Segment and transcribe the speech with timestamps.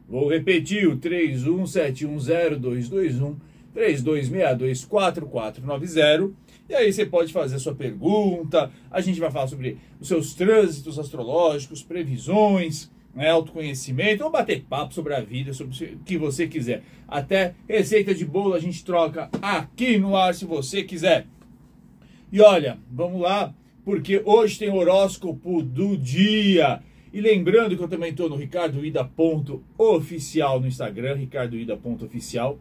[0.08, 3.36] Vou repetir o 31710221,
[3.74, 6.32] 32624490.
[6.68, 10.98] E aí você pode fazer sua pergunta, a gente vai falar sobre os seus trânsitos
[10.98, 16.82] astrológicos, previsões, né, autoconhecimento, ou bater papo sobre a vida, sobre o que você quiser.
[17.06, 21.26] Até receita de bolo a gente troca aqui no ar se você quiser.
[22.30, 23.54] E olha, vamos lá,
[23.88, 26.82] porque hoje tem horóscopo do dia.
[27.10, 32.58] E lembrando que eu também estou no ricardoida.oficial no Instagram, ricardoida.oficial,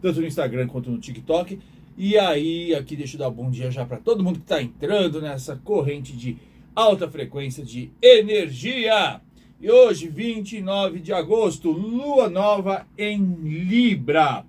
[0.00, 1.58] tanto no Instagram quanto no TikTok.
[1.96, 5.20] E aí, aqui deixa eu dar bom dia já para todo mundo que está entrando
[5.20, 6.36] nessa corrente de
[6.76, 9.20] alta frequência de energia.
[9.60, 14.44] E hoje, 29 de agosto, lua nova em Libra.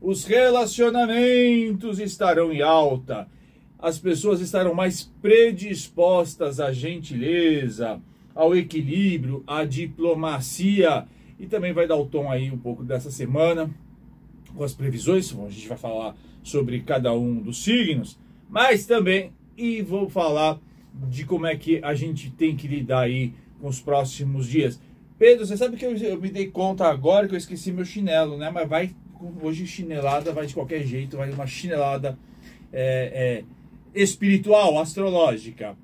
[0.00, 3.28] Os relacionamentos estarão em alta.
[3.78, 8.00] As pessoas estarão mais predispostas à gentileza,
[8.34, 11.06] ao equilíbrio, à diplomacia.
[11.38, 13.70] E também vai dar o tom aí um pouco dessa semana
[14.54, 15.32] com as previsões.
[15.32, 18.18] A gente vai falar sobre cada um dos signos,
[18.48, 20.58] mas também e vou falar
[21.08, 24.80] de como é que a gente tem que lidar aí com os próximos dias.
[25.18, 28.36] Pedro, você sabe que eu, eu, me dei conta agora que eu esqueci meu chinelo,
[28.36, 28.50] né?
[28.50, 28.94] Mas vai,
[29.42, 32.16] hoje chinelada vai de qualquer jeito, vai uma chinelada
[32.72, 33.44] é, é,
[33.94, 35.76] espiritual, astrológica.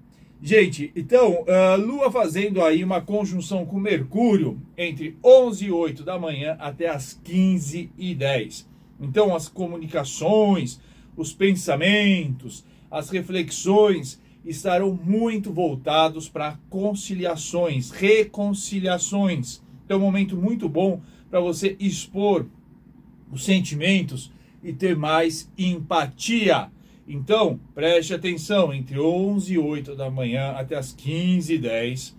[0.43, 1.45] Gente, então,
[1.79, 7.19] Lua fazendo aí uma conjunção com Mercúrio entre 11 e 8 da manhã até as
[7.25, 8.69] 15 e 10.
[9.01, 10.79] Então, as comunicações,
[11.17, 19.63] os pensamentos, as reflexões estarão muito voltados para conciliações, reconciliações.
[19.85, 21.01] Então, é um momento muito bom
[21.31, 22.45] para você expor
[23.33, 24.31] os sentimentos
[24.63, 26.71] e ter mais empatia.
[27.07, 32.17] Então, preste atenção, entre 11 e 8 da manhã até as 15 e 10,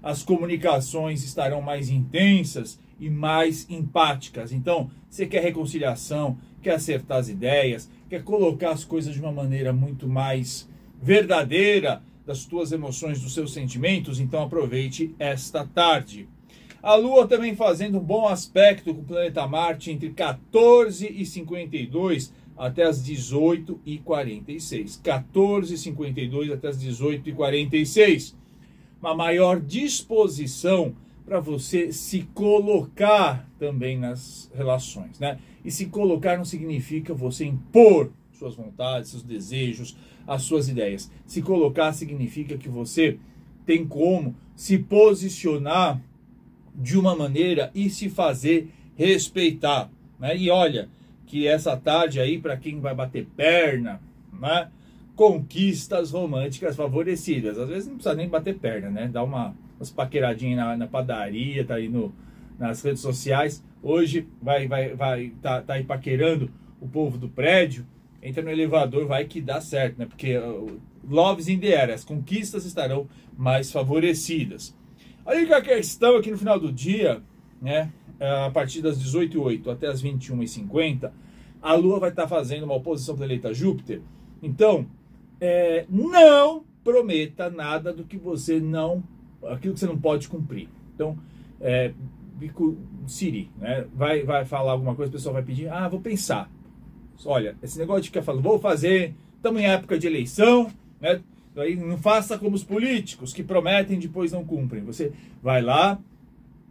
[0.00, 4.52] as comunicações estarão mais intensas e mais empáticas.
[4.52, 9.72] Então, você quer reconciliação, quer acertar as ideias, quer colocar as coisas de uma maneira
[9.72, 10.68] muito mais
[11.02, 16.28] verdadeira das tuas emoções, dos seus sentimentos, então aproveite esta tarde.
[16.80, 22.32] A Lua também fazendo um bom aspecto com o planeta Marte entre 14 e 52
[22.56, 24.96] até as 18 e 46.
[25.02, 28.36] 14 e 52 até as 18 e 46.
[29.00, 35.38] Uma maior disposição para você se colocar também nas relações, né?
[35.64, 39.96] E se colocar não significa você impor suas vontades, seus desejos,
[40.26, 41.10] as suas ideias.
[41.26, 43.18] Se colocar significa que você
[43.64, 46.02] tem como se posicionar
[46.74, 49.90] de uma maneira e se fazer respeitar.
[50.18, 50.36] Né?
[50.36, 50.88] E olha,
[51.32, 54.02] que essa tarde aí, para quem vai bater perna,
[54.38, 54.68] né?
[55.16, 57.58] conquistas românticas favorecidas.
[57.58, 59.08] Às vezes não precisa nem bater perna, né?
[59.08, 62.14] Dá uma, umas paqueradinhas na, na padaria, tá aí no,
[62.58, 63.64] nas redes sociais.
[63.82, 67.86] Hoje vai, vai, vai, tá, tá aí paquerando o povo do prédio
[68.22, 70.04] entra no elevador, vai que dá certo, né?
[70.04, 70.78] Porque uh,
[71.08, 74.76] loves in the air, as conquistas estarão mais favorecidas.
[75.24, 77.22] A questão aqui no final do dia,
[77.62, 77.90] né?
[78.22, 81.10] A partir das 18h08 até as 21h50,
[81.60, 84.00] a Lua vai estar fazendo uma oposição planeta Júpiter.
[84.42, 84.86] Então,
[85.40, 89.02] é, não prometa nada do que você não,
[89.48, 90.68] aquilo que você não pode cumprir.
[90.94, 91.18] Então,
[91.60, 91.92] é,
[93.06, 93.86] Siri, né?
[93.94, 96.50] Vai, vai falar alguma coisa, o pessoal vai pedir, ah, vou pensar.
[97.24, 101.20] Olha, esse negócio de ficar falando, vou fazer, estamos em época de eleição, né?
[101.56, 104.82] Aí não faça como os políticos que prometem depois não cumprem.
[104.84, 105.12] Você
[105.42, 106.00] vai lá,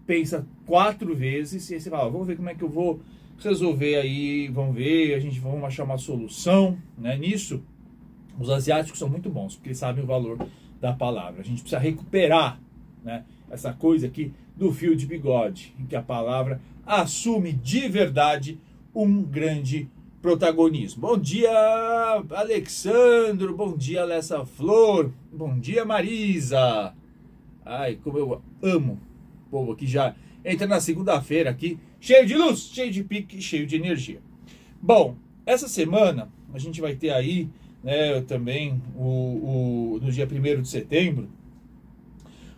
[0.06, 3.02] pensa quatro vezes e aí você fala, vamos ver como é que eu vou
[3.40, 7.18] resolver aí, vamos ver, a gente vamos achar uma solução, né?
[7.18, 7.64] Nisso,
[8.40, 10.38] os asiáticos são muito bons, porque eles sabem o valor
[10.80, 11.42] da palavra.
[11.42, 12.60] A gente precisa recuperar,
[13.04, 13.26] né?
[13.50, 18.60] Essa coisa aqui do fio de bigode, em que a palavra assume de verdade
[18.94, 19.90] um grande
[20.22, 21.02] protagonismo.
[21.02, 21.52] Bom dia,
[22.32, 23.56] Alexandro.
[23.56, 25.12] Bom dia, Alessa Flor.
[25.32, 26.94] Bom dia, Marisa.
[27.66, 29.00] Ai, como eu amo
[29.52, 33.76] povo aqui já entra na segunda-feira aqui, cheio de luz, cheio de pique, cheio de
[33.76, 34.20] energia.
[34.82, 35.16] Bom,
[35.46, 37.48] essa semana a gente vai ter aí,
[37.84, 41.30] né, também o, o no dia 1 de setembro,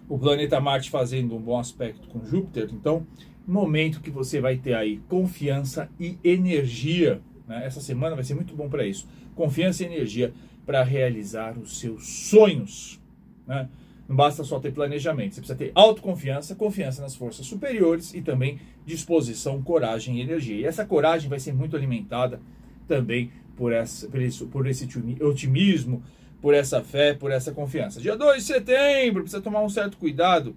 [0.08, 2.70] o planeta Marte fazendo um bom aspecto com Júpiter.
[2.72, 3.06] Então,
[3.46, 7.22] momento que você vai ter aí confiança e energia.
[7.48, 7.66] Né?
[7.66, 9.08] Essa semana vai ser muito bom para isso.
[9.36, 10.34] Confiança e energia
[10.66, 13.02] para realizar os seus sonhos.
[13.48, 13.68] Né?
[14.08, 18.60] Não basta só ter planejamento, você precisa ter autoconfiança, confiança nas forças superiores e também
[18.86, 20.58] disposição, coragem e energia.
[20.58, 22.42] E essa coragem vai ser muito alimentada
[22.88, 24.88] também por, essa, por, isso, por esse
[25.22, 26.04] otimismo,
[26.42, 28.02] por essa fé, por essa confiança.
[28.02, 30.54] Dia 2 de setembro, precisa tomar um certo cuidado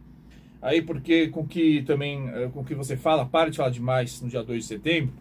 [0.61, 4.29] aí, porque com que também, eh, com que você fala, pare de falar demais no
[4.29, 5.15] dia 2 de setembro,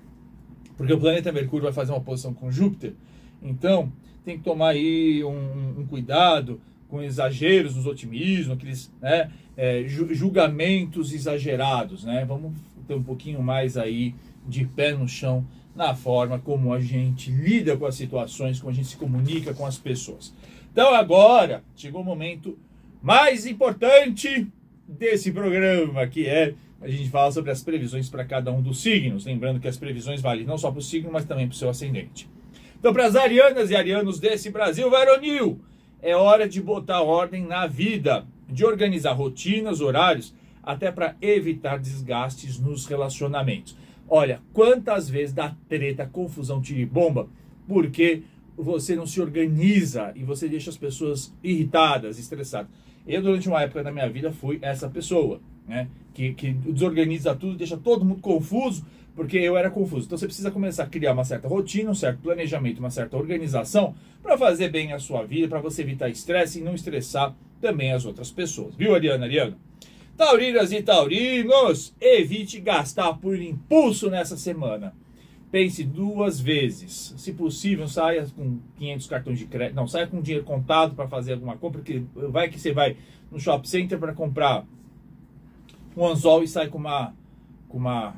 [0.76, 2.94] porque o planeta Mercúrio vai fazer uma posição com Júpiter,
[3.44, 3.92] então
[4.24, 6.60] tem que tomar aí um, um cuidado
[6.96, 12.24] com exageros nos otimismos, aqueles né, é, julgamentos exagerados, né?
[12.26, 12.54] Vamos
[12.88, 14.16] ter um pouquinho mais aí
[14.48, 15.46] de pé no chão
[15.76, 19.66] na forma como a gente lida com as situações, como a gente se comunica com
[19.66, 20.34] as pessoas.
[20.72, 22.58] Então agora chegou o momento
[23.02, 24.48] mais importante
[24.88, 29.26] desse programa, que é a gente fala sobre as previsões para cada um dos signos.
[29.26, 31.70] Lembrando que as previsões valem não só para o signo, mas também para o seu
[31.70, 32.30] ascendente.
[32.80, 35.60] Então, para as arianas e arianos desse Brasil varonil,
[36.02, 40.34] é hora de botar ordem na vida, de organizar rotinas, horários,
[40.64, 43.78] até para evitar desgastes nos relacionamentos.
[44.08, 47.28] Olha, quantas vezes dá treta, confusão, tiro e bomba,
[47.68, 48.24] porque
[48.58, 52.70] você não se organiza e você deixa as pessoas irritadas, estressadas.
[53.08, 55.88] Eu, durante uma época da minha vida, fui essa pessoa, né?
[56.14, 58.86] Que, que desorganiza tudo, deixa todo mundo confuso,
[59.16, 60.06] porque eu era confuso.
[60.06, 63.96] Então você precisa começar a criar uma certa rotina, um certo planejamento, uma certa organização
[64.22, 68.06] para fazer bem a sua vida, para você evitar estresse e não estressar também as
[68.06, 68.76] outras pessoas.
[68.76, 69.58] Viu, Ariana, Ariana?
[70.18, 74.94] Taurinas e taurinos, evite gastar por impulso nessa semana.
[75.52, 77.14] Pense duas vezes.
[77.18, 79.76] Se possível, saia com 500 cartões de crédito.
[79.76, 82.98] Não, saia com dinheiro contado para fazer alguma compra, porque vai que você vai
[83.32, 84.66] no shopping center para comprar
[85.96, 87.14] um anzol e sai com uma
[87.68, 88.16] com uma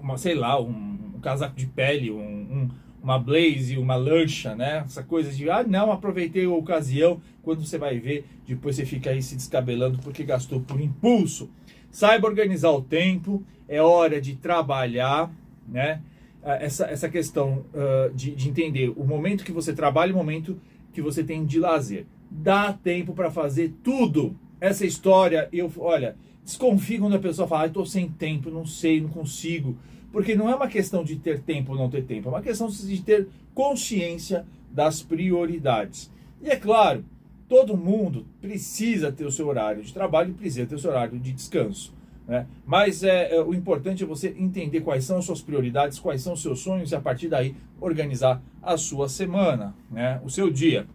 [0.00, 2.68] uma sei lá, um, um casaco de pele, um, um
[3.02, 4.82] uma blaze, uma lancha, né?
[4.84, 7.20] Essa coisa de, ah, não, aproveitei a ocasião.
[7.42, 11.48] Quando você vai ver, depois você fica aí se descabelando porque gastou por impulso.
[11.90, 15.30] Saiba organizar o tempo, é hora de trabalhar,
[15.66, 16.02] né?
[16.42, 20.16] Ah, essa, essa questão uh, de, de entender o momento que você trabalha e o
[20.16, 20.60] momento
[20.92, 22.04] que você tem de lazer.
[22.30, 24.36] Dá tempo para fazer tudo.
[24.60, 26.16] Essa história, eu, olha,
[26.48, 29.76] desconfio quando a pessoa fala, estou sem tempo, não sei, não consigo.
[30.10, 32.68] Porque não é uma questão de ter tempo ou não ter tempo, é uma questão
[32.68, 36.10] de ter consciência das prioridades.
[36.40, 37.04] E é claro,
[37.46, 41.18] todo mundo precisa ter o seu horário de trabalho e precisa ter o seu horário
[41.18, 41.92] de descanso.
[42.26, 42.46] Né?
[42.66, 46.32] Mas é, é, o importante é você entender quais são as suas prioridades, quais são
[46.32, 50.18] os seus sonhos e a partir daí organizar a sua semana, né?
[50.24, 50.86] o seu dia.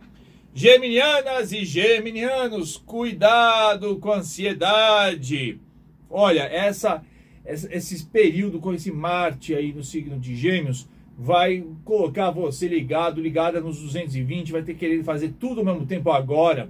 [0.55, 5.59] Geminianas e geminianos, cuidado com a ansiedade.
[6.07, 7.03] Olha, essa
[7.43, 13.59] esse período com esse Marte aí no signo de Gêmeos vai colocar você ligado, ligada
[13.59, 16.69] nos 220, vai ter que querer fazer tudo ao mesmo tempo agora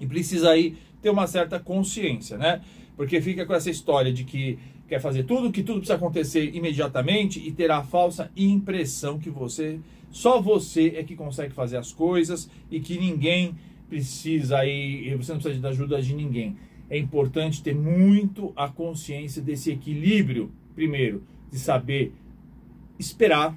[0.00, 2.60] e precisa aí ter uma certa consciência, né?
[2.96, 4.58] Porque fica com essa história de que
[4.88, 9.78] quer fazer tudo, que tudo precisa acontecer imediatamente e ter a falsa impressão que você,
[10.10, 13.54] só você é que consegue fazer as coisas e que ninguém
[13.88, 16.56] precisa aí, você não precisa da ajuda de ninguém
[16.90, 22.12] é importante ter muito a consciência desse equilíbrio, primeiro, de saber
[22.98, 23.56] esperar,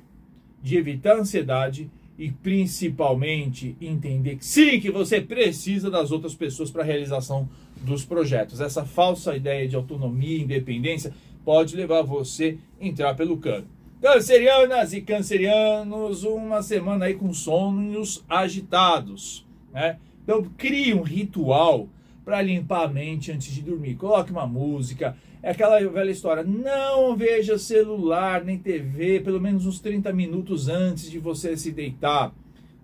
[0.62, 6.84] de evitar ansiedade e principalmente entender que sim, que você precisa das outras pessoas para
[6.84, 7.50] a realização
[7.82, 8.60] dos projetos.
[8.60, 13.68] Essa falsa ideia de autonomia independência pode levar você a entrar pelo cano.
[14.02, 19.98] Cancerianas e cancerianos, uma semana aí com sonhos agitados, né?
[20.24, 21.88] Então crie um ritual
[22.24, 23.96] para limpar a mente antes de dormir.
[23.96, 25.16] Coloque uma música.
[25.44, 26.44] É aquela velha história.
[26.44, 32.34] Não veja celular nem TV pelo menos uns 30 minutos antes de você se deitar.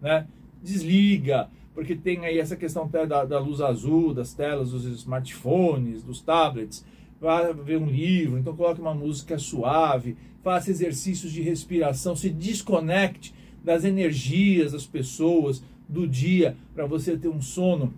[0.01, 0.27] Né?
[0.61, 6.21] Desliga, porque tem aí essa questão da, da luz azul, das telas dos smartphones, dos
[6.21, 6.83] tablets.
[7.19, 13.33] Vá ver um livro, então coloque uma música suave, faça exercícios de respiração, se desconecte
[13.63, 17.93] das energias das pessoas do dia para você ter um sono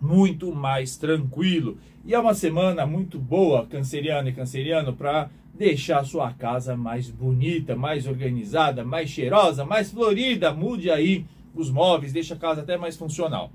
[0.00, 1.78] muito mais tranquilo.
[2.04, 7.76] E é uma semana muito boa, canceriano e canceriano, para deixar sua casa mais bonita,
[7.76, 10.52] mais organizada, mais cheirosa, mais florida.
[10.52, 13.52] Mude aí os móveis, deixa a casa até mais funcional.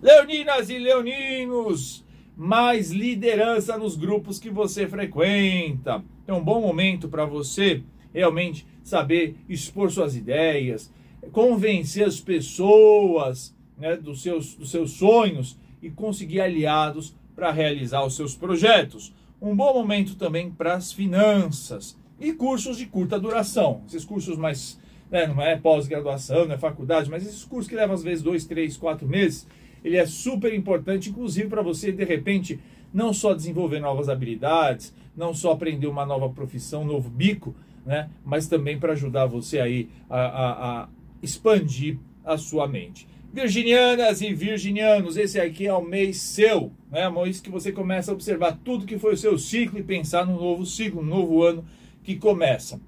[0.00, 2.04] Leoninas e leoninos,
[2.42, 6.02] mais liderança nos grupos que você frequenta.
[6.26, 10.92] É um bom momento para você realmente saber expor suas ideias,
[11.30, 18.16] convencer as pessoas né, dos, seus, dos seus sonhos e conseguir aliados para realizar os
[18.16, 19.14] seus projetos.
[19.40, 23.82] Um bom momento também para as finanças e cursos de curta duração.
[23.86, 24.80] Esses cursos mais,
[25.12, 28.44] né, não é pós-graduação, não é faculdade, mas esses cursos que levam às vezes dois,
[28.44, 29.46] três, quatro meses,
[29.84, 32.60] ele é super importante, inclusive para você de repente
[32.92, 38.10] não só desenvolver novas habilidades, não só aprender uma nova profissão, um novo bico, né,
[38.24, 40.88] mas também para ajudar você aí a, a, a
[41.22, 43.06] expandir a sua mente.
[43.32, 47.08] Virginianas e virginianos, esse aqui é o mês seu, né?
[47.08, 50.26] O mês que você começa a observar tudo que foi o seu ciclo e pensar
[50.26, 51.64] no novo ciclo, no novo ano
[52.04, 52.78] que começa.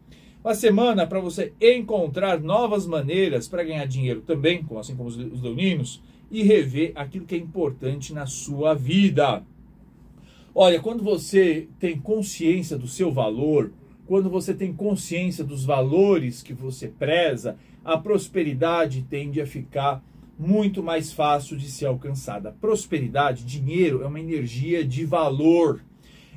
[0.44, 6.02] Uma semana para você encontrar novas maneiras para ganhar dinheiro também, assim como os leoninos,
[6.30, 9.42] e rever aquilo que é importante na sua vida.
[10.54, 13.72] Olha, quando você tem consciência do seu valor,
[14.06, 20.02] quando você tem consciência dos valores que você preza, a prosperidade tende a ficar
[20.38, 22.54] muito mais fácil de ser alcançada.
[22.60, 25.80] Prosperidade, dinheiro, é uma energia de valor.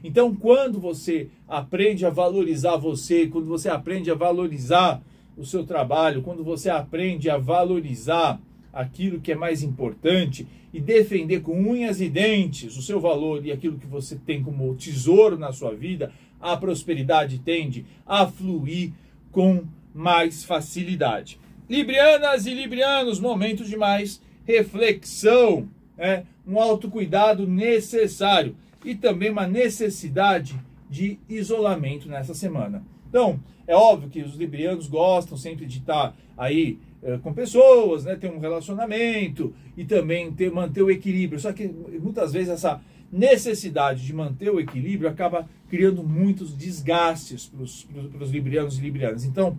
[0.03, 5.01] Então, quando você aprende a valorizar você, quando você aprende a valorizar
[5.35, 8.39] o seu trabalho, quando você aprende a valorizar
[8.71, 13.51] aquilo que é mais importante e defender com unhas e dentes o seu valor e
[13.51, 18.91] aquilo que você tem como tesouro na sua vida, a prosperidade tende a fluir
[19.31, 21.39] com mais facilidade.
[21.69, 28.55] Librianas e librianos, momento de mais reflexão, é, um autocuidado necessário
[28.85, 30.57] e também uma necessidade
[30.89, 32.83] de isolamento nessa semana.
[33.09, 36.79] Então, é óbvio que os librianos gostam sempre de estar aí
[37.21, 41.39] com pessoas, né, ter um relacionamento e também ter, manter o equilíbrio.
[41.39, 47.63] Só que muitas vezes essa necessidade de manter o equilíbrio acaba criando muitos desgastes para
[48.23, 49.23] os librianos e librianas.
[49.25, 49.57] Então,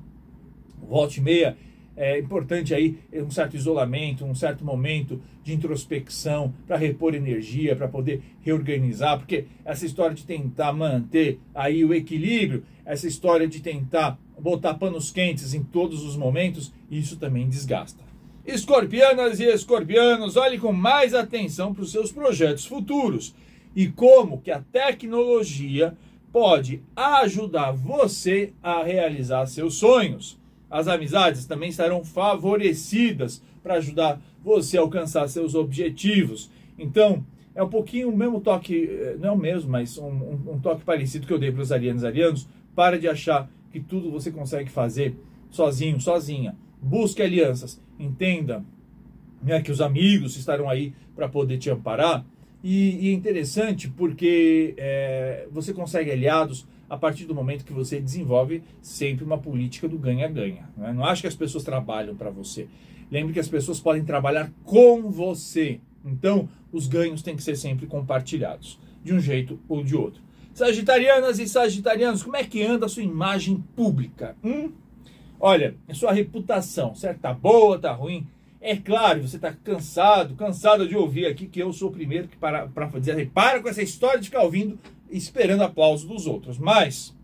[0.80, 1.56] volte meia
[1.98, 7.88] é importante aí um certo isolamento, um certo momento de introspecção para repor energia, para
[7.88, 14.16] poder reorganizar, porque essa história de tentar manter aí o equilíbrio, essa história de tentar
[14.40, 18.04] botar panos quentes em todos os momentos, isso também desgasta.
[18.46, 23.34] Escorpianas e escorpianos, olhe com mais atenção para os seus projetos futuros
[23.74, 25.96] e como que a tecnologia
[26.32, 30.37] pode ajudar você a realizar seus sonhos.
[30.70, 36.50] As amizades também estarão favorecidas para ajudar você a alcançar seus objetivos.
[36.78, 40.52] Então, é um pouquinho o mesmo toque, eh, não é o mesmo, mas um, um,
[40.52, 42.48] um toque parecido que eu dei para os arianos arianos.
[42.74, 45.16] Para de achar que tudo você consegue fazer
[45.50, 46.54] sozinho, sozinha.
[46.80, 47.80] Busque alianças.
[47.98, 48.64] Entenda
[49.42, 52.24] né, que os amigos estarão aí para poder te amparar.
[52.62, 58.00] E, e é interessante porque é, você consegue aliados a partir do momento que você
[58.00, 60.68] desenvolve sempre uma política do ganha-ganha.
[60.76, 60.92] Né?
[60.92, 62.66] Não acho que as pessoas trabalham para você.
[63.10, 65.80] Lembre que as pessoas podem trabalhar com você.
[66.04, 70.22] Então, os ganhos têm que ser sempre compartilhados, de um jeito ou de outro.
[70.54, 74.36] Sagitarianas e sagitarianos, como é que anda a sua imagem pública?
[74.42, 74.72] Hum?
[75.38, 77.20] Olha, a sua reputação, certo?
[77.20, 78.26] Tá boa, tá ruim?
[78.60, 82.36] É claro, você está cansado, cansado de ouvir aqui que eu sou o primeiro que
[82.36, 84.78] para, para dizer para com essa história de ficar ouvindo
[85.10, 86.58] esperando aplauso dos outros.
[86.58, 87.14] Mas,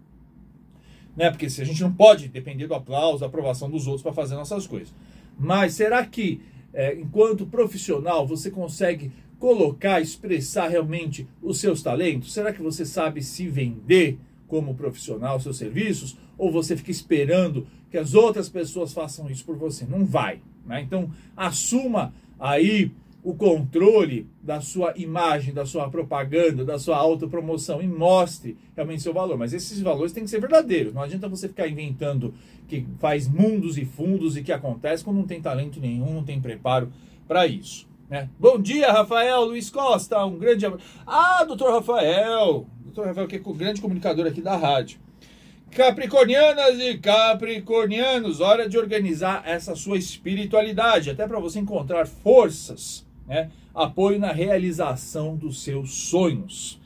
[1.16, 4.36] né, porque a gente não pode depender do aplauso, da aprovação dos outros para fazer
[4.36, 4.94] nossas coisas.
[5.36, 6.40] Mas será que,
[6.72, 12.32] é, enquanto profissional, você consegue colocar, expressar realmente os seus talentos?
[12.32, 16.16] Será que você sabe se vender como profissional, seus serviços?
[16.38, 19.84] Ou você fica esperando que as outras pessoas façam isso por você?
[19.84, 20.40] Não vai.
[20.66, 20.82] Né?
[20.82, 22.90] Então, assuma aí
[23.24, 29.14] o controle da sua imagem, da sua propaganda, da sua autopromoção e mostre realmente seu
[29.14, 29.38] valor.
[29.38, 30.92] Mas esses valores têm que ser verdadeiros.
[30.92, 32.34] Não adianta você ficar inventando
[32.68, 36.38] que faz mundos e fundos e que acontece quando não tem talento nenhum, não tem
[36.38, 36.92] preparo
[37.26, 37.88] para isso.
[38.10, 38.28] Né?
[38.38, 40.22] Bom dia, Rafael Luiz Costa.
[40.26, 40.84] Um grande abraço.
[41.06, 42.66] Ah, doutor Rafael.
[42.84, 44.98] Doutor Rafael, que é o grande comunicador aqui da rádio.
[45.74, 53.50] Capricornianas e capricornianos, hora de organizar essa sua espiritualidade, até para você encontrar forças né?
[53.74, 56.80] apoio na realização dos seus sonhos.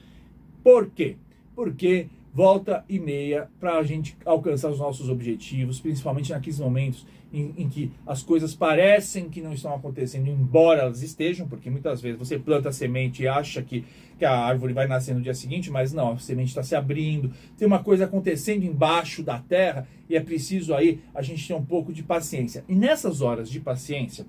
[0.65, 1.17] Por quê?
[1.55, 7.55] Porque volta e meia para a gente alcançar os nossos objetivos, principalmente naqueles momentos em,
[7.59, 12.19] em, que as coisas parecem que não estão acontecendo, embora elas estejam, porque muitas vezes
[12.19, 13.85] você planta a semente e acha que,
[14.19, 17.33] que a árvore vai nascer no dia seguinte, mas não, a semente está se abrindo,
[17.57, 21.65] tem uma coisa acontecendo embaixo da terra e é preciso aí a gente ter um
[21.65, 22.65] pouco de paciência.
[22.69, 24.27] E nessas horas de paciência,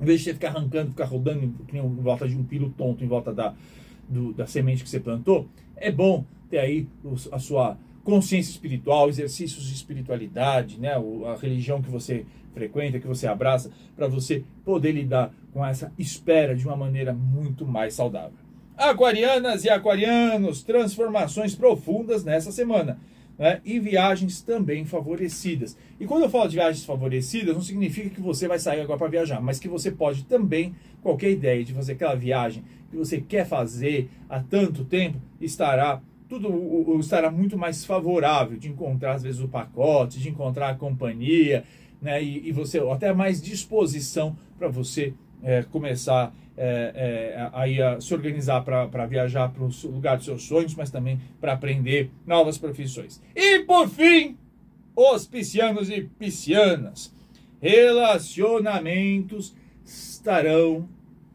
[0.00, 3.08] em vez de você ficar arrancando, ficar rodando em, volta de um pilo tonto, em
[3.08, 3.54] volta da,
[4.08, 5.48] do, da semente que você plantou,
[5.82, 6.86] é bom ter aí
[7.30, 10.92] a sua consciência espiritual, exercícios de espiritualidade, né?
[10.94, 12.24] a religião que você
[12.54, 17.66] frequenta, que você abraça, para você poder lidar com essa espera de uma maneira muito
[17.66, 18.36] mais saudável.
[18.76, 22.98] Aquarianas e aquarianos, transformações profundas nessa semana.
[23.42, 23.60] Né?
[23.64, 25.76] E viagens também favorecidas.
[25.98, 29.08] E quando eu falo de viagens favorecidas, não significa que você vai sair agora para
[29.08, 33.44] viajar, mas que você pode também, qualquer ideia de fazer aquela viagem que você quer
[33.44, 39.48] fazer há tanto tempo, estará tudo estará muito mais favorável de encontrar às vezes o
[39.48, 41.64] pacote, de encontrar a companhia,
[42.00, 42.22] né?
[42.22, 46.92] E, e você até mais disposição para você é, começar é,
[47.34, 51.20] é, aí a se organizar para viajar para o lugar dos seus sonhos, mas também
[51.40, 53.20] para aprender novas profissões.
[53.34, 54.36] E por fim,
[54.94, 57.14] os piscianos e piscianas,
[57.60, 60.88] relacionamentos estarão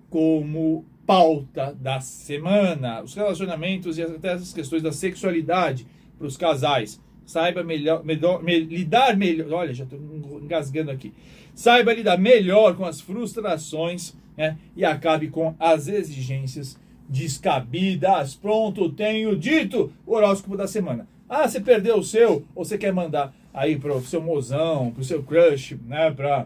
[0.09, 3.01] como pauta da semana.
[3.01, 5.87] Os relacionamentos e até as questões da sexualidade
[6.17, 7.01] para os casais.
[7.25, 9.51] Saiba melhor, melhor me, lidar melhor.
[9.51, 9.99] Olha, já estou
[10.41, 11.13] engasgando aqui.
[11.57, 16.77] Saiba lidar melhor com as frustrações né, e acabe com as exigências
[17.09, 18.35] descabidas.
[18.35, 21.07] Pronto, tenho dito o horóscopo da semana.
[21.27, 25.01] Ah, você perdeu o seu, ou você quer mandar aí para o seu mozão, para
[25.01, 26.45] o seu crush, né, para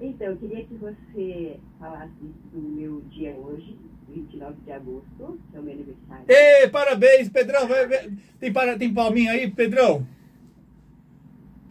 [0.00, 2.12] Então, eu queria que você falasse
[2.52, 3.76] do meu dia hoje,
[4.14, 6.24] 29 de agosto, que é o meu aniversário.
[6.28, 7.66] Ê, parabéns, Pedrão.
[8.38, 10.06] Tem, para, tem palminha aí, Pedrão?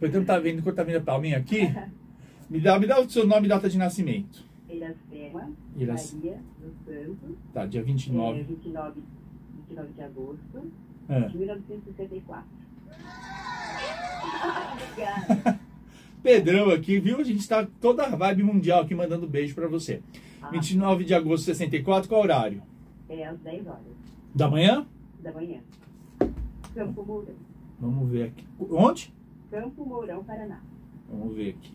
[0.00, 1.62] Pedrão tá vendo quando tá vindo a palminha aqui?
[2.48, 4.42] Me dá, me dá o seu nome e data de nascimento.
[4.70, 8.42] Iracema Irac- Maria dos Santos, Tá, dia é, 29.
[8.42, 9.02] 29,
[9.68, 10.72] 29 de agosto
[11.10, 11.20] Ah.
[11.20, 12.46] de 1964.
[14.72, 15.60] Obrigada.
[16.22, 17.18] Pedrão aqui, viu?
[17.18, 20.00] A gente tá toda a vibe mundial aqui mandando beijo pra você.
[20.40, 22.62] Ah, 29 de agosto de 64, qual horário?
[23.10, 23.80] é às 10 horas
[24.34, 24.86] Da manhã?
[25.22, 25.60] da manhã.
[26.74, 27.34] Campo Mourão.
[27.78, 28.44] Vamos ver aqui.
[28.70, 29.12] Onde?
[29.50, 30.60] Campo Mourão, Paraná.
[31.08, 31.72] Vamos ver aqui.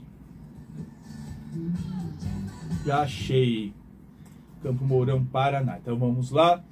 [2.86, 3.74] Já achei.
[4.62, 5.78] Campo Mourão, Paraná.
[5.80, 6.64] Então vamos lá.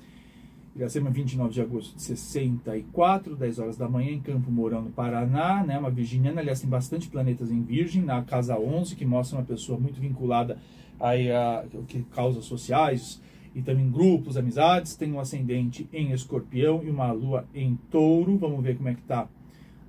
[0.75, 5.65] Iracema, 29 de agosto de 64, 10 horas da manhã, em Campo Mourão, no Paraná,
[5.65, 5.77] né?
[5.77, 9.77] Uma virginiana, aliás, tem bastante planetas em Virgem, na casa 11, que mostra uma pessoa
[9.77, 10.57] muito vinculada
[10.97, 13.21] aí a que causas sociais
[13.53, 14.95] e também grupos, amizades.
[14.95, 18.37] Tem um ascendente em Escorpião e uma lua em Touro.
[18.37, 19.27] Vamos ver como é que tá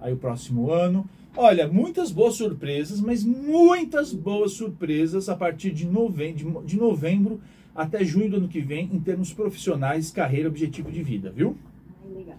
[0.03, 1.09] aí o próximo ano.
[1.35, 7.41] Olha, muitas boas surpresas, mas muitas boas surpresas a partir de novembro, de novembro
[7.75, 11.57] até junho do ano que vem, em termos profissionais, carreira, objetivo de vida, viu?
[12.15, 12.37] Legal.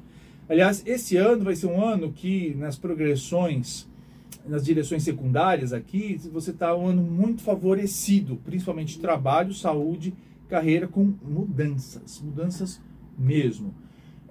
[0.47, 3.87] Aliás, esse ano vai ser um ano que nas progressões,
[4.45, 10.13] nas direções secundárias aqui, você está um ano muito favorecido, principalmente trabalho, saúde,
[10.47, 12.79] carreira, com mudanças, mudanças
[13.17, 13.73] mesmo.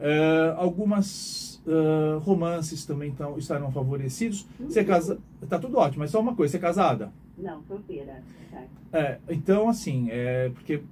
[0.05, 4.45] Eh, algumas eh, romances também tão, estarão favorecidos.
[4.59, 5.21] Você é casa...
[5.49, 7.13] Tá tudo ótimo, mas só uma coisa, você é casada?
[7.39, 8.21] Não, solteira.
[8.41, 8.69] Ricardo.
[8.93, 10.83] É, então, assim, é, porque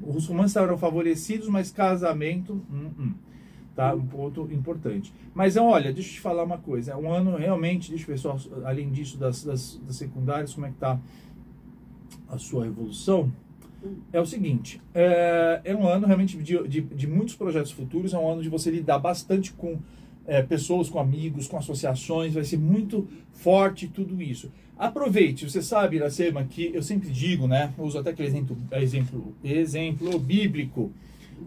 [0.00, 3.14] os romances estarão favorecidos, mas casamento, hum, hum,
[3.74, 3.92] tá?
[3.92, 5.12] Um ponto importante.
[5.34, 6.92] Mas, olha, deixa eu te falar uma coisa.
[6.92, 10.70] É um ano realmente, deixa ver só, além disso, das, das, das secundárias, como é
[10.70, 11.00] que tá
[12.28, 13.32] a sua evolução.
[14.12, 18.18] É o seguinte, é, é um ano realmente de, de, de muitos projetos futuros, é
[18.18, 19.78] um ano de você lidar bastante com
[20.26, 24.50] é, pessoas, com amigos, com associações, vai ser muito forte tudo isso.
[24.78, 27.72] Aproveite, você sabe, Iracema, que eu sempre digo, né?
[27.78, 30.92] Uso até aquele exemplo, exemplo, exemplo bíblico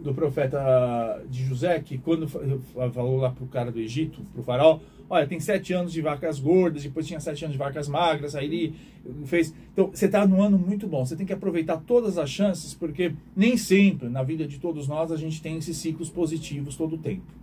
[0.04, 5.26] do profeta de José, que quando falou lá pro cara do Egito, pro faraó, olha,
[5.26, 8.76] tem sete anos de vacas gordas, depois tinha sete anos de vacas magras, aí ele
[9.26, 9.54] fez.
[9.74, 13.14] Então, você está num ano muito bom, você tem que aproveitar todas as chances, porque
[13.36, 16.98] nem sempre na vida de todos nós a gente tem esses ciclos positivos todo o
[16.98, 17.40] tempo.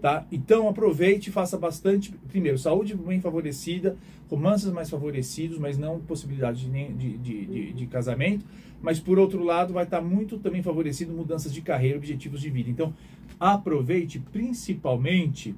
[0.00, 0.24] Tá?
[0.30, 2.12] Então aproveite e faça bastante.
[2.28, 3.96] Primeiro, saúde bem favorecida,
[4.30, 8.46] romances mais favorecidos, mas não possibilidade de, de, de, de, de casamento.
[8.80, 12.70] Mas por outro lado, vai estar muito também favorecido mudanças de carreira, objetivos de vida.
[12.70, 12.94] Então
[13.40, 15.54] aproveite principalmente,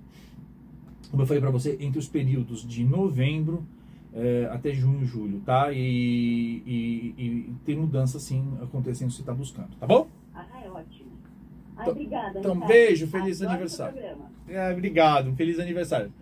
[1.10, 3.64] como eu falei para você, entre os períodos de novembro
[4.12, 5.72] é, até junho, julho, tá?
[5.72, 5.78] E,
[6.66, 10.08] e, e tem mudança sim acontecendo se você está buscando, tá bom?
[10.34, 11.10] Ah, é ótimo.
[11.76, 12.38] Ai, obrigada.
[12.38, 12.68] Então, Ricardo.
[12.68, 13.98] beijo, feliz Adoro aniversário.
[14.48, 16.12] É, obrigado, feliz aniversário.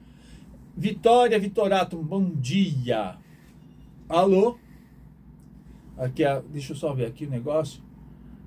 [0.76, 3.16] Vitória Vitorato, bom dia.
[4.08, 4.56] Alô?
[5.96, 7.82] Aqui, a- deixa eu só ver aqui o negócio.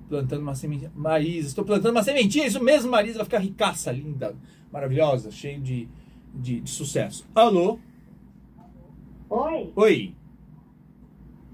[0.08, 0.90] Plantando uma sementinha.
[0.94, 4.34] Marisa, estou plantando uma sementinha, isso mesmo, Marisa, vai ficar ricaça, linda,
[4.70, 5.88] maravilhosa, cheio de,
[6.34, 7.26] de, de sucesso.
[7.34, 7.78] Alô?
[9.30, 10.14] Oi, Oi,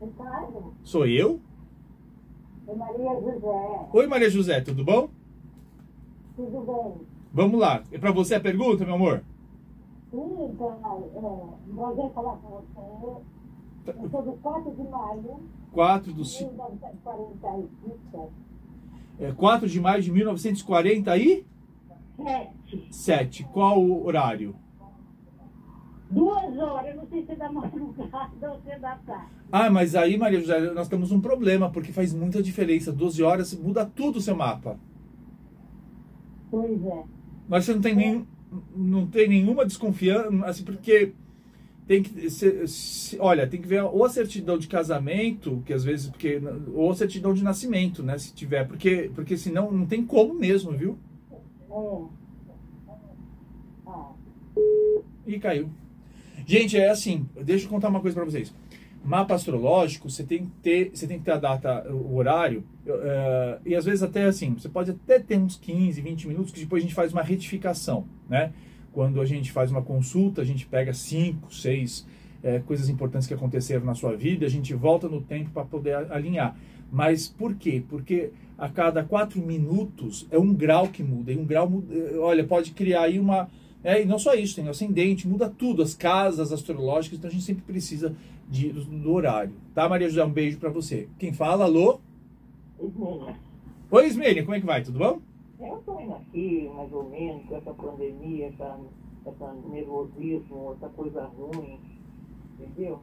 [0.00, 1.40] Ricardo, sou eu?
[2.66, 3.88] é Maria José.
[3.92, 5.08] Oi, Maria José, tudo bom?
[6.36, 7.06] Tudo bem?
[7.32, 7.82] Vamos lá.
[7.92, 9.22] É pra você a pergunta, meu amor?
[10.10, 13.22] Sim, então, é, prazer falar com você.
[14.02, 15.40] Eu sou do 4 de maio
[15.72, 18.32] 4 do, de ci- 1947.
[19.20, 21.46] é, 4 de maio de 1947.
[22.90, 23.44] Sete.
[23.52, 24.54] Qual o horário?
[26.11, 29.27] Duas horas, eu não sei se é da madrugada ou se é da tarde.
[29.53, 32.92] Ah, mas aí, Maria José, nós temos um problema, porque faz muita diferença.
[32.92, 34.79] 12 horas muda tudo o seu mapa.
[36.51, 37.05] Pois é.
[37.49, 38.27] Mas você não tem, nem,
[38.75, 41.12] não tem nenhuma desconfiança, assim, porque
[41.87, 45.85] tem que se- se- olha, tem que ver ou a certidão de casamento, que às
[45.85, 46.40] vezes, porque,
[46.75, 50.73] ou a certidão de nascimento, né, se tiver, porque, porque senão não tem como mesmo,
[50.73, 50.99] viu?
[51.71, 52.05] É.
[53.87, 54.11] Ah,
[55.27, 55.68] E caiu.
[56.48, 58.54] Gente, é assim, deixa eu contar uma coisa pra vocês.
[59.04, 63.58] Mapa astrológico, você tem que ter, você tem que ter a data, o horário, eh,
[63.66, 66.82] e às vezes até assim, você pode até ter uns 15, 20 minutos, que depois
[66.82, 68.54] a gente faz uma retificação, né?
[68.92, 72.06] Quando a gente faz uma consulta, a gente pega cinco, seis
[72.42, 75.96] eh, coisas importantes que aconteceram na sua vida, a gente volta no tempo para poder
[76.11, 76.56] alinhar.
[76.90, 77.82] Mas por quê?
[77.87, 82.42] Porque a cada quatro minutos é um grau que muda, e um grau, eh, olha,
[82.42, 83.50] pode criar aí uma,
[83.82, 87.32] é, e não só isso, tem o ascendente, muda tudo, as casas astrológicas, então a
[87.32, 88.14] gente sempre precisa
[88.48, 89.52] de, do, do horário.
[89.74, 90.24] Tá, Maria José?
[90.24, 91.08] Um beijo pra você.
[91.18, 92.00] Quem fala, alô?
[92.80, 93.36] Ismênia,
[93.90, 94.82] Oi, Ismênia, como é que vai?
[94.82, 95.20] Tudo bom?
[95.60, 98.78] eu estou indo aqui, mais ou menos, com essa pandemia, essa,
[99.26, 101.80] essa nervosismo, essa coisa ruim,
[102.58, 103.00] entendeu?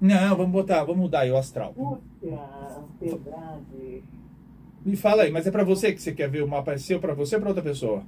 [0.00, 1.74] Não, vamos botar, vamos mudar aí o astral.
[1.76, 2.40] Angústia,
[2.78, 4.04] ansiedade,
[4.84, 6.72] Me fala aí, mas é pra você que você quer ver o mapa?
[6.72, 8.04] É seu pra você ou pra outra pessoa?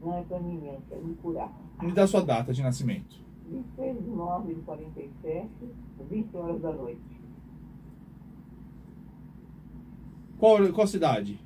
[0.00, 1.52] Não é para mim, quero me curar.
[1.82, 3.16] Me dá sua data de nascimento.
[3.48, 5.48] 26 de 9 de 47,
[6.08, 7.00] 20 horas da noite.
[10.38, 11.38] Qual, qual cidade?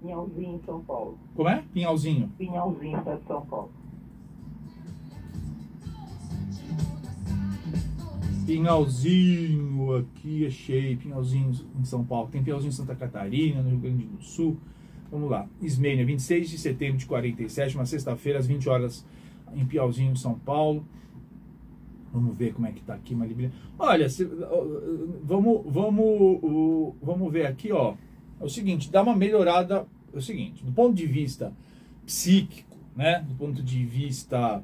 [0.00, 1.18] Pinhalzinho, São Paulo.
[1.34, 1.62] Como é?
[1.72, 2.28] Pinhalzinho.
[2.36, 3.70] Pinhalzinho, São Paulo.
[8.46, 10.96] Pinhalzinho, aqui achei.
[10.96, 12.28] Pinhalzinho em São Paulo.
[12.30, 14.56] Tem Pinhalzinho em Santa Catarina, no Rio Grande do Sul.
[15.16, 15.48] Vamos lá.
[15.62, 19.02] Ismênia, 26 de setembro de 47, uma sexta-feira, às 20 horas,
[19.54, 20.86] em Piauzinho, São Paulo.
[22.12, 23.50] Vamos ver como é que tá aqui, Maribel.
[23.78, 24.28] Olha, se-
[25.24, 27.94] vamos, vamos, vamos ver aqui, ó.
[28.38, 29.86] É o seguinte, dá uma melhorada.
[30.12, 31.50] É o seguinte, do ponto de vista
[32.04, 33.24] psíquico, né?
[33.26, 34.62] Do ponto de vista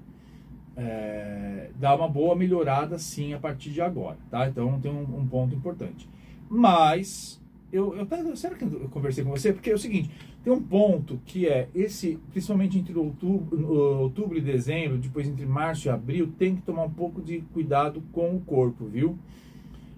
[0.77, 4.47] é, dá uma boa melhorada sim a partir de agora, tá?
[4.49, 6.07] Então tem um, um ponto importante.
[6.51, 7.41] Mas
[7.73, 9.53] eu, eu será que eu conversei com você?
[9.53, 10.11] Porque é o seguinte,
[10.45, 15.89] tem um ponto que é esse, principalmente entre outubro, outubro e dezembro, depois entre março
[15.89, 19.19] e abril, tem que tomar um pouco de cuidado com o corpo, viu?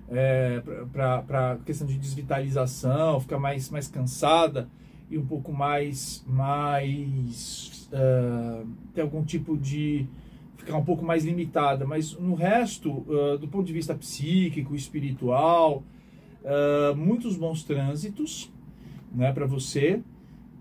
[0.09, 4.69] É, para questão de desvitalização, ficar mais, mais cansada
[5.11, 10.07] e um pouco mais, mais ah, ter algum tipo de
[10.57, 15.83] ficar um pouco mais limitada, mas no resto, ah, do ponto de vista psíquico, espiritual,
[16.45, 18.53] ah, muitos bons trânsitos,
[19.13, 20.03] né, para você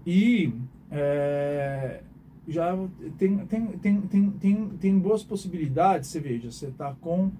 [0.06, 0.54] e
[0.92, 2.02] é,
[2.48, 2.76] já
[3.18, 6.10] tem, tem, tem, tem, tem, tem boas possibilidades.
[6.10, 7.32] Você veja, você está com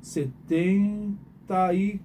[0.00, 1.14] 70
[1.48, 2.00] aí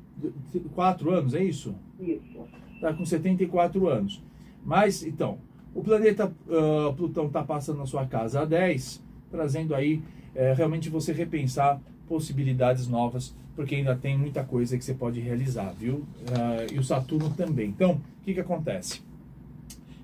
[0.74, 1.76] 4 anos, é isso?
[2.00, 2.48] Isso.
[2.76, 4.24] Está com 74 anos.
[4.66, 5.40] Mas, então,
[5.74, 10.02] o planeta ah, Plutão está passando na sua casa há 10, trazendo aí
[10.36, 15.74] é, realmente você repensar possibilidades novas, porque ainda tem muita coisa que você pode realizar,
[15.74, 15.96] viu?
[15.96, 17.70] Uh, e o Saturno também.
[17.70, 19.02] Então, o que, que acontece?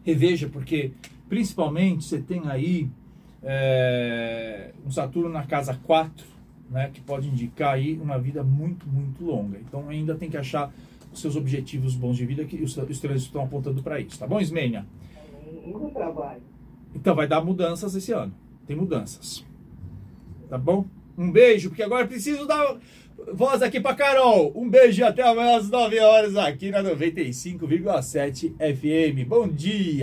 [0.03, 0.91] Reveja, porque
[1.29, 2.89] principalmente você tem aí
[3.41, 6.25] é, um Saturno na casa 4,
[6.69, 9.59] né, que pode indicar aí uma vida muito, muito longa.
[9.59, 10.73] Então ainda tem que achar
[11.11, 14.25] os seus objetivos bons de vida que os, os trânsitos estão apontando para isso, tá
[14.25, 14.85] bom, Ismênia?
[15.65, 16.41] No trabalho?
[16.95, 18.33] Então vai dar mudanças esse ano.
[18.65, 19.45] Tem mudanças.
[20.49, 20.85] Tá bom?
[21.17, 22.77] Um beijo, porque agora preciso dar
[23.33, 24.51] voz aqui para Carol.
[24.55, 29.27] Um beijo e até amanhã às 9 horas aqui na 95,7 FM.
[29.27, 30.01] Bom dia!